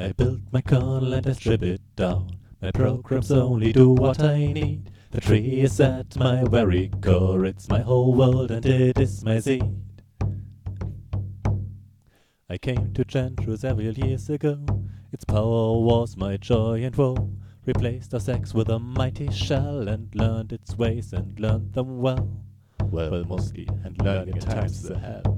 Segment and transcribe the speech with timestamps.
[0.00, 2.38] I built my kernel and I strip it down.
[2.62, 4.92] My programs only do what I need.
[5.10, 9.40] The tree is at my very core, it's my whole world and it is my
[9.40, 9.64] seed.
[12.48, 14.64] I came to Gentoo several years ago.
[15.10, 17.32] Its power was my joy and woe.
[17.66, 22.30] Replaced OSX with a mighty shell and learned its ways and learned them well.
[22.84, 25.37] Well, mostly, and learning at times a hell.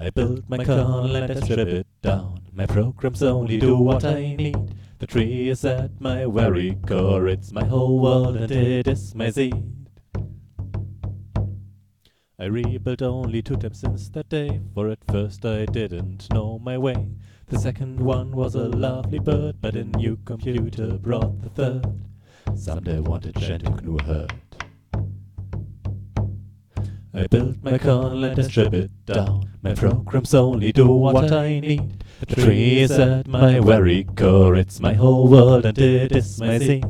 [0.00, 2.40] I built my kernel and I strip it down.
[2.52, 4.56] My programs only do what I need.
[5.00, 9.30] The tree is at my very core, it's my whole world and it is my
[9.30, 9.64] seed.
[12.38, 16.78] I rebuilt only two times since that day, for at first I didn't know my
[16.78, 17.08] way.
[17.48, 22.04] The second one was a lovely bird, but a new computer brought the third.
[22.54, 24.32] Someday I wanted GNU Hurd.
[27.18, 29.50] I built my kernel and I strip it down.
[29.60, 32.04] My programs only do what I need.
[32.20, 36.60] The tree is at my very core, it's my whole world and it is my
[36.60, 36.84] seed.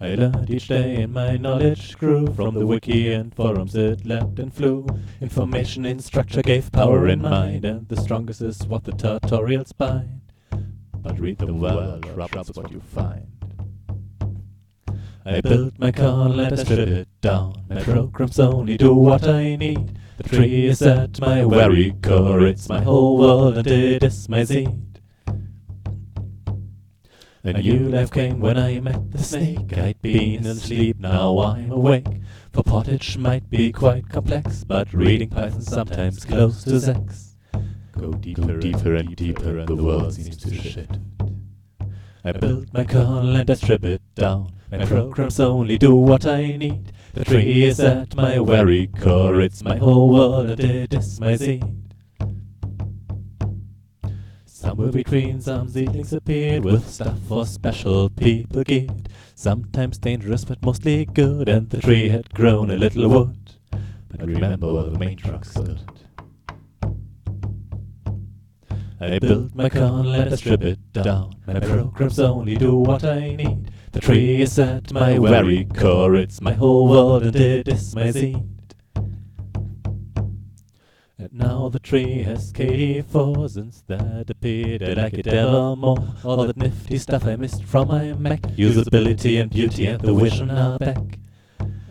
[0.00, 4.38] I learned each day and my knowledge grew from the wiki and forums it leapt
[4.38, 4.86] and flew.
[5.20, 10.22] Information in structure gave power in mind, and the strongest is what the tutorials bind.
[10.96, 13.33] But read them well, or troubles what you find.
[15.26, 17.64] I built my car, and I strip it down.
[17.68, 19.98] My programs only do what I need.
[20.18, 24.44] The tree is at my very core, it's my whole world and it is my
[24.44, 25.00] seed.
[27.42, 29.76] A new life came when I met the snake.
[29.76, 32.06] I'd been asleep, now I'm awake.
[32.52, 37.36] For portage might be quite complex, but reading Python sometimes close to sex.
[37.98, 40.90] Go deeper, Go deeper and, and deeper, and the world seems to shit.
[42.26, 44.52] I built my kernel and I strip it down.
[44.72, 46.90] My programs only do what I need.
[47.12, 51.36] The tree is at my very core, it's my whole world and it is my
[51.36, 51.64] seed.
[54.46, 59.10] Somewhere between some seedlings appeared with stuff for special people geared.
[59.34, 63.56] Sometimes dangerous but mostly good, and the tree had grown a little wood.
[64.08, 65.82] But remember where the main trunk stood.
[69.04, 71.34] I built my kernel and I strip it down.
[71.46, 73.70] My programs only do what I need.
[73.92, 78.10] The tree is at my very core, it's my whole world and it is my
[78.10, 78.42] seed.
[81.18, 84.82] And now the tree has KDE4 since that appeared.
[84.82, 85.98] I like it ever more.
[86.24, 88.40] All that nifty stuff I missed from my Mac.
[88.42, 91.18] Usability and beauty and the vision are back.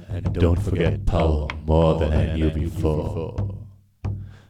[0.10, 3.63] And don't forget power more than I knew before.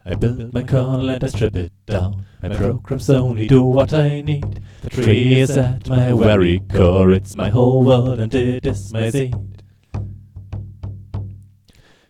[0.05, 2.25] I built my kernel and I strip it down.
[2.41, 4.61] My programs only do what I need.
[4.81, 7.11] The tree is at my very core.
[7.11, 9.33] It's my whole world and it is my seed.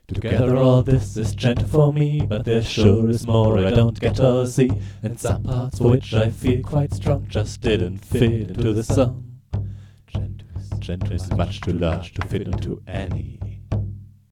[0.08, 4.16] Together all this is Gentoo for me, but there sure is more I don't get
[4.16, 4.72] to see.
[5.04, 9.42] And some parts for which I feel quite strong just didn't fit into the sum.
[10.80, 13.40] Gentoo is much too large to fit into any